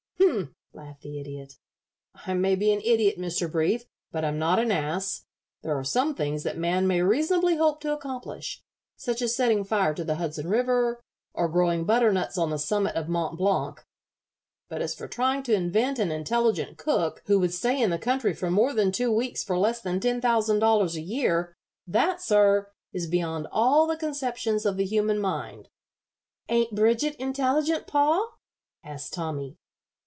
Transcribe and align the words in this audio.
"Humph!" 0.17 0.49
laughed 0.73 1.01
the 1.01 1.19
Idiot. 1.19 1.55
"I 2.15 2.33
may 2.33 2.55
be 2.55 2.71
an 2.71 2.79
idiot, 2.85 3.17
Mr. 3.19 3.51
Brief, 3.51 3.83
but 4.13 4.23
I'm 4.23 4.39
not 4.39 4.57
an 4.59 4.71
ass. 4.71 5.25
There 5.61 5.75
are 5.77 5.83
some 5.83 6.15
things 6.15 6.43
that 6.43 6.57
man 6.57 6.87
may 6.87 7.01
reasonably 7.01 7.57
hope 7.57 7.81
to 7.81 7.91
accomplish 7.93 8.63
such 8.95 9.21
as 9.21 9.35
setting 9.35 9.65
fire 9.65 9.93
to 9.93 10.05
the 10.05 10.15
Hudson 10.15 10.47
River, 10.47 11.01
or 11.33 11.49
growing 11.49 11.83
butternuts 11.85 12.37
on 12.37 12.49
the 12.51 12.57
summit 12.59 12.95
of 12.95 13.09
Mont 13.09 13.37
Blanc 13.37 13.83
but 14.69 14.81
as 14.81 14.95
for 14.95 15.07
trying 15.09 15.43
to 15.43 15.53
invent 15.53 15.99
an 15.99 16.09
intelligent 16.11 16.77
cook 16.77 17.21
who 17.25 17.37
would 17.39 17.53
stay 17.53 17.81
in 17.81 17.89
the 17.89 17.99
country 17.99 18.33
for 18.33 18.49
more 18.49 18.73
than 18.73 18.93
two 18.93 19.11
weeks 19.11 19.43
for 19.43 19.57
less 19.57 19.81
than 19.81 19.99
ten 19.99 20.21
thousand 20.21 20.59
dollars 20.59 20.95
a 20.95 21.01
year, 21.01 21.53
that, 21.85 22.21
sir, 22.21 22.71
is 22.93 23.07
beyond 23.07 23.45
all 23.51 23.85
the 23.85 23.97
conceptions 23.97 24.65
of 24.65 24.77
the 24.77 24.85
human 24.85 25.19
mind." 25.19 25.67
"Ain't 26.47 26.73
Bridget 26.73 27.15
intelligent, 27.17 27.85
pa?" 27.85 28.27
asked 28.83 29.13
Tommy. 29.13 29.57